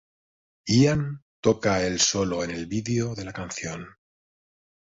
Ian 0.77 1.19
toca 1.41 1.85
el 1.85 1.99
solo 1.99 2.43
en 2.43 2.49
el 2.49 2.65
vídeo 2.65 3.13
de 3.13 3.23
la 3.23 3.33
canción. 3.33 3.87